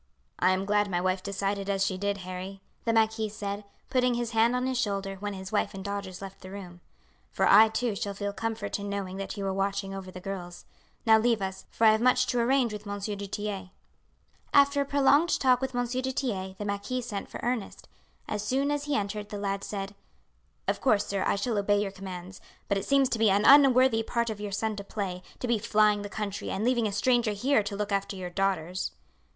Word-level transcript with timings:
"I 0.39 0.49
am 0.49 0.65
glad 0.65 0.89
my 0.89 0.99
wife 0.99 1.21
decided 1.21 1.69
as 1.69 1.85
she 1.85 1.95
did, 1.95 2.17
Harry," 2.25 2.63
the 2.85 2.91
marquis 2.91 3.29
said, 3.29 3.63
putting 3.91 4.15
his 4.15 4.31
hand 4.31 4.55
on 4.55 4.65
his 4.65 4.79
shoulder 4.79 5.17
when 5.19 5.33
his 5.35 5.51
wife 5.51 5.75
and 5.75 5.85
daughters 5.85 6.23
left 6.23 6.41
the 6.41 6.49
room, 6.49 6.81
"for 7.29 7.47
I 7.47 7.67
too 7.69 7.95
shall 7.95 8.15
feel 8.15 8.33
comfort 8.33 8.79
in 8.79 8.89
knowing 8.89 9.17
that 9.17 9.37
you 9.37 9.45
are 9.45 9.53
watching 9.53 9.93
over 9.93 10.09
the 10.09 10.19
girls. 10.19 10.65
Now 11.05 11.19
leave 11.19 11.39
us, 11.39 11.65
for 11.69 11.85
I 11.85 11.91
have 11.91 12.01
much 12.01 12.25
to 12.27 12.39
arrange 12.39 12.73
with 12.73 12.87
Monsieur 12.87 13.15
du 13.15 13.27
Tillet." 13.27 13.69
After 14.55 14.81
a 14.81 14.85
prolonged 14.85 15.39
talk 15.39 15.61
with 15.61 15.75
M. 15.75 15.85
du 15.85 16.01
Tillet 16.11 16.57
the 16.57 16.65
marquis 16.65 17.01
sent 17.03 17.29
for 17.29 17.39
Ernest. 17.43 17.87
As 18.27 18.41
soon 18.43 18.71
as 18.71 18.85
he 18.85 18.95
entered 18.95 19.29
the 19.29 19.37
lad 19.37 19.63
said: 19.63 19.93
"Of 20.67 20.81
course, 20.81 21.05
sir, 21.05 21.23
I 21.27 21.35
shall 21.35 21.59
obey 21.59 21.79
your 21.79 21.91
commands; 21.91 22.41
but 22.67 22.77
it 22.79 22.85
seems 22.87 23.07
to 23.09 23.19
me 23.19 23.29
an 23.29 23.45
unworthy 23.45 24.01
part 24.01 24.29
for 24.35 24.41
your 24.41 24.51
son 24.51 24.75
to 24.77 24.83
play, 24.83 25.21
to 25.37 25.47
be 25.47 25.59
flying 25.59 26.01
the 26.01 26.09
country 26.09 26.49
and 26.49 26.63
leaving 26.65 26.87
a 26.87 26.91
stranger 26.91 27.33
here 27.33 27.61
to 27.61 27.75
look 27.75 27.91
after 27.91 28.15
your 28.15 28.31
daughters." 28.31 28.93